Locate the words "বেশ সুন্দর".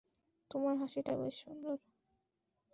1.17-1.77